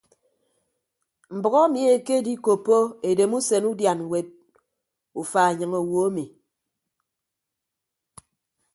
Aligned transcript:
Mbʌk 1.35 1.53
emi 1.63 1.81
ekedikoppo 1.95 2.77
edemusen 3.09 3.63
udian 3.71 3.99
ñwet 4.07 4.29
ufa 5.21 5.39
enyịñ 5.51 5.71
owo 5.81 6.01
emi. 6.09 6.25